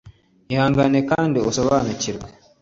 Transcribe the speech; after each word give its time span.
ihangane 0.53 0.99
kandi 1.11 1.37
usobanukirwe 1.49 2.27